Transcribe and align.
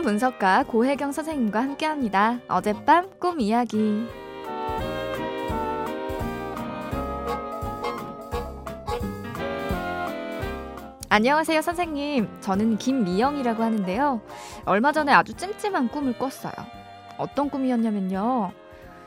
꿈 0.00 0.04
분석가 0.06 0.64
고혜경 0.64 1.12
선생님과 1.12 1.60
함께합니다. 1.60 2.40
어젯밤 2.48 3.10
꿈 3.20 3.38
이야기. 3.38 4.08
안녕하세요, 11.10 11.60
선생님. 11.60 12.30
저는 12.40 12.78
김미영이라고 12.78 13.62
하는데요. 13.62 14.22
얼마 14.64 14.90
전에 14.92 15.12
아주 15.12 15.34
찜찜한 15.34 15.88
꿈을 15.88 16.16
꿨어요. 16.16 16.54
어떤 17.18 17.50
꿈이었냐면요. 17.50 18.52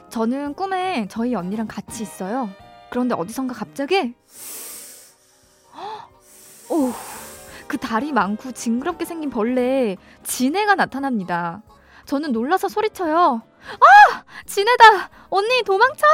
저는 0.09 0.53
꿈에 0.53 1.07
저희 1.09 1.33
언니랑 1.33 1.65
같이 1.65 2.03
있어요. 2.03 2.51
그런데 2.91 3.15
어디선가 3.15 3.55
갑자기 3.55 4.13
오, 6.69 6.91
그 7.73 7.79
다리 7.79 8.11
많고 8.11 8.51
징그럽게 8.51 9.03
생긴 9.03 9.31
벌레 9.31 9.97
진해가 10.21 10.75
나타납니다. 10.75 11.63
저는 12.05 12.31
놀라서 12.31 12.67
소리쳐요. 12.69 13.41
아! 13.79 14.23
진해다! 14.45 15.09
언니 15.31 15.63
도망쳐! 15.63 16.05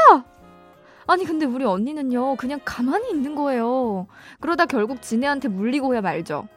아니 1.05 1.26
근데 1.26 1.45
우리 1.45 1.66
언니는요 1.66 2.38
그냥 2.38 2.62
가만히 2.64 3.09
있는 3.09 3.36
거예요. 3.36 4.08
그러다 4.40 4.67
결국 4.67 5.02
진해한테 5.02 5.50
물리고야 5.50 6.00
말죠. 6.00 6.48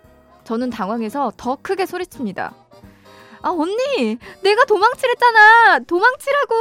저는 0.45 0.71
당황해서 0.71 1.33
더 1.37 1.59
크게 1.61 1.85
소리칩니다. 1.85 2.55
아 3.43 3.49
언니 3.51 4.19
내가 4.45 4.65
도망치랬잖아 4.67 5.81
도망치라고. 5.81 6.55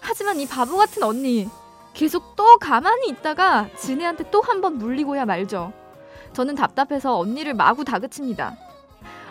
하지만 0.00 0.40
이 0.40 0.46
바보 0.48 0.78
같은 0.78 1.02
언니 1.02 1.50
계속 1.92 2.34
또 2.34 2.56
가만히 2.56 3.10
있다가 3.10 3.68
진해한테 3.76 4.30
또 4.30 4.40
한 4.40 4.62
번 4.62 4.78
물리고야 4.78 5.26
말죠. 5.26 5.74
저는 6.32 6.54
답답해서 6.54 7.18
언니를 7.18 7.54
마구 7.54 7.84
다그칩니다. 7.84 8.56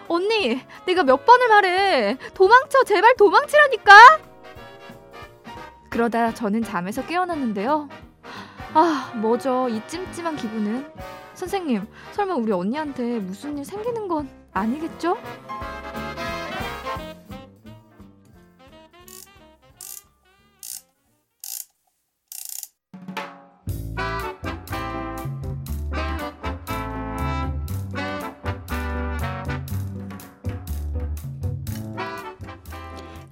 언니, 0.08 0.62
내가 0.86 1.04
몇 1.04 1.26
번을 1.26 1.48
말해. 1.48 2.18
도망쳐, 2.34 2.84
제발 2.84 3.16
도망치라니까! 3.16 3.92
그러다 5.90 6.34
저는 6.34 6.64
잠에서 6.64 7.06
깨어났는데요. 7.06 7.90
아, 8.74 9.12
뭐죠, 9.16 9.68
이 9.70 9.82
찜찜한 9.88 10.36
기분은? 10.36 10.92
선생님, 11.34 11.88
설마 12.14 12.36
우리 12.36 12.52
언니한테 12.52 13.20
무슨 13.20 13.58
일 13.58 13.66
생기는 13.66 14.08
건 14.08 14.30
아니겠죠? 14.54 15.18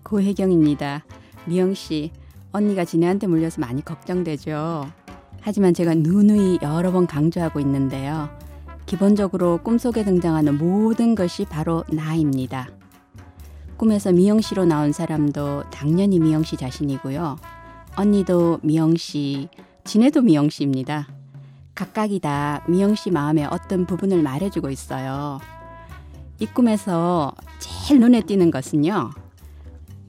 고혜경입니다. 0.10 1.06
미영 1.46 1.76
씨, 1.76 2.12
언니가 2.52 2.84
진해한테 2.84 3.28
물려서 3.28 3.62
많이 3.62 3.86
걱정되죠. 3.86 4.90
하지만 5.40 5.76
제가 5.76 5.94
누누이 5.94 6.60
여러 6.64 6.92
번 6.92 7.06
강조하고 7.06 7.60
있는데요. 7.60 8.28
기본적으로 8.88 9.60
꿈속에 9.64 10.04
등장하는 10.04 10.58
모든 10.58 11.14
것이 11.14 11.46
바로 11.46 11.84
나입니다. 11.92 12.70
꿈에서 13.78 14.12
미영 14.12 14.42
씨로 14.42 14.66
나온 14.66 14.92
사람도 14.92 15.70
당연히 15.70 16.20
미영 16.20 16.42
씨 16.42 16.58
자신이고요. 16.58 17.38
언니도 17.96 18.62
미영 18.64 18.96
씨, 18.98 19.48
진해도 19.84 20.24
미영 20.24 20.50
씨입니다. 20.50 21.08
각각이 21.76 22.20
다 22.20 22.64
미영 22.68 22.96
씨 22.96 23.12
마음의 23.12 23.46
어떤 23.52 23.86
부분을 23.86 24.24
말해주고 24.24 24.72
있어요. 24.72 25.40
이 26.40 26.48
꿈에서 26.48 27.32
제일 27.60 28.00
눈에 28.00 28.22
띄는 28.22 28.50
것은요. 28.50 29.12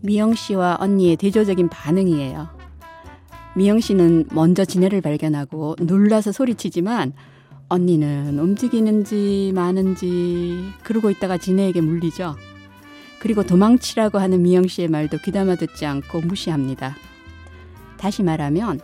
미영 0.02 0.34
씨와 0.34 0.78
언니의 0.80 1.16
대조적인 1.16 1.68
반응이에요. 1.68 2.48
미영 3.56 3.80
씨는 3.80 4.26
먼저 4.32 4.64
진해를 4.64 5.00
발견하고 5.00 5.76
놀라서 5.80 6.32
소리치지만 6.32 7.12
언니는 7.68 8.38
움직이는지 8.38 9.52
마는지 9.54 10.64
그러고 10.82 11.10
있다가 11.10 11.36
진해에게 11.38 11.80
물리죠. 11.80 12.36
그리고 13.20 13.42
도망치라고 13.42 14.18
하는 14.18 14.42
미영 14.42 14.66
씨의 14.66 14.88
말도 14.88 15.18
귀담아 15.18 15.56
듣지 15.56 15.84
않고 15.84 16.22
무시합니다. 16.22 16.96
다시 17.98 18.22
말하면 18.22 18.80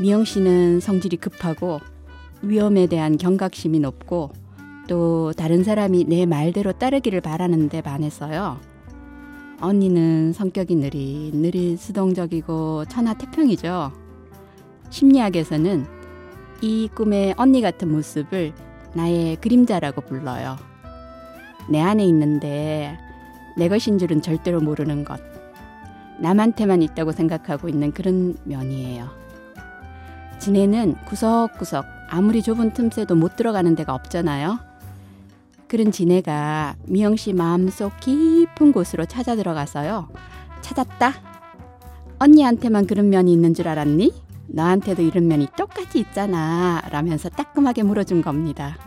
미영 0.00 0.24
씨는 0.24 0.80
성질이 0.80 1.16
급하고 1.16 1.80
위험에 2.42 2.86
대한 2.86 3.16
경각심이 3.16 3.80
높고 3.80 4.30
또 4.86 5.32
다른 5.32 5.64
사람이 5.64 6.04
내 6.04 6.26
말대로 6.26 6.72
따르기를 6.72 7.20
바라는데 7.20 7.80
반해서요. 7.80 8.73
언니는 9.64 10.34
성격이 10.34 10.76
느릿 10.76 11.34
느릿 11.34 11.80
수동적이고 11.80 12.84
천하태평이죠. 12.86 13.92
심리학에서는 14.90 15.86
이 16.60 16.88
꿈의 16.94 17.34
언니 17.38 17.62
같은 17.62 17.90
모습을 17.90 18.52
나의 18.94 19.36
그림자라고 19.36 20.02
불러요. 20.02 20.56
내 21.70 21.80
안에 21.80 22.04
있는데 22.04 22.98
내 23.56 23.68
것인 23.68 23.98
줄은 23.98 24.20
절대로 24.20 24.60
모르는 24.60 25.04
것. 25.04 25.18
남한테만 26.20 26.82
있다고 26.82 27.12
생각하고 27.12 27.68
있는 27.68 27.90
그런 27.90 28.36
면이에요. 28.44 29.08
지네는 30.38 30.94
구석구석 31.06 31.86
아무리 32.10 32.42
좁은 32.42 32.72
틈새도 32.74 33.14
못 33.14 33.34
들어가는 33.36 33.74
데가 33.74 33.94
없잖아요. 33.94 34.73
그런 35.74 35.90
지네가 35.90 36.76
미영 36.86 37.16
씨 37.16 37.32
마음속 37.32 37.98
깊은 37.98 38.70
곳으로 38.70 39.06
찾아 39.06 39.34
들어가서요. 39.34 40.08
찾았다. 40.60 41.12
언니한테만 42.20 42.86
그런 42.86 43.10
면이 43.10 43.32
있는 43.32 43.54
줄 43.54 43.66
알았니? 43.66 44.12
너한테도 44.46 45.02
이런 45.02 45.26
면이 45.26 45.48
똑같이 45.56 45.98
있잖아. 45.98 46.80
라면서 46.92 47.28
따끔하게 47.28 47.82
물어준 47.82 48.22
겁니다. 48.22 48.78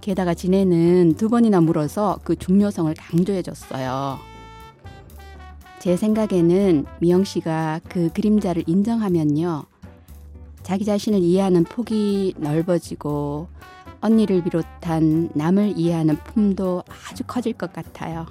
게다가 0.00 0.34
지네는 0.34 1.14
두 1.14 1.28
번이나 1.28 1.60
물어서 1.60 2.18
그 2.24 2.34
중요성을 2.34 2.92
강조해 2.94 3.40
줬어요. 3.42 4.18
제 5.78 5.96
생각에는 5.96 6.84
미영 6.98 7.22
씨가 7.22 7.78
그 7.88 8.08
그림자를 8.12 8.64
인정하면요. 8.66 9.66
자기 10.64 10.84
자신을 10.84 11.20
이해하는 11.20 11.62
폭이 11.62 12.34
넓어지고 12.38 13.46
언니를 14.02 14.44
비롯한 14.44 15.30
남을 15.34 15.78
이해하는 15.78 16.16
품도 16.16 16.82
아주 17.08 17.24
커질 17.26 17.54
것 17.54 17.72
같아요. 17.72 18.26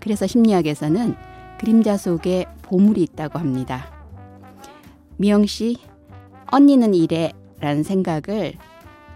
그래서 0.00 0.26
심리학에서는 0.26 1.14
그림자 1.58 1.96
속에 1.96 2.46
보물이 2.62 3.02
있다고 3.02 3.38
합니다. 3.38 3.86
미영 5.16 5.46
씨, 5.46 5.76
언니는 6.50 6.94
이래 6.94 7.32
라는 7.60 7.82
생각을 7.82 8.54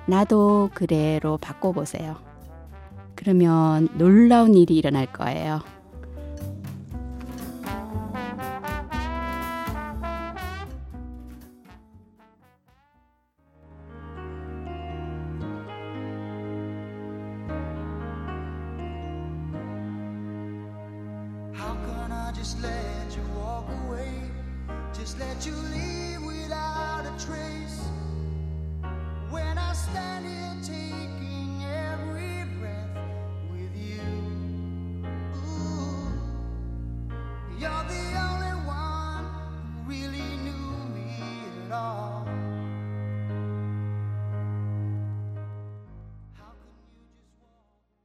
나도 0.07 0.71
그래로 0.75 1.39
바꿔보세요. 1.39 2.17
그러면 3.17 3.89
놀라운 3.97 4.55
일이 4.55 4.77
일어날 4.77 5.07
거예요. 5.13 5.61
just 22.37 22.61
let 22.63 23.17
you 23.17 23.23
walk 23.35 23.67
away, 23.87 24.13
just 24.93 25.19
let 25.19 25.47
you 25.47 25.53
leave 25.73 26.23
without 26.23 27.05
a 27.07 27.25
trace. 27.25 27.81
When 29.31 29.57
I 29.57 29.73
stand 29.73 30.27
here 30.27 30.55
taking 30.63 31.65
every 31.65 32.45
breath 32.59 32.99
with 33.51 33.75
you, 33.75 34.03
ooh, 35.35 36.13
you're 37.59 37.85
the 37.89 38.05
only 38.29 38.55
one 38.67 39.25
who 39.65 39.91
really 39.91 40.37
knew 40.45 40.95
me 40.95 41.17
at 41.65 41.73
all. 41.73 42.06